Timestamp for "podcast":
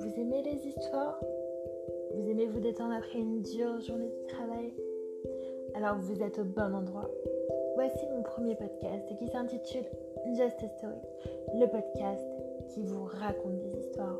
8.54-9.06, 11.66-12.24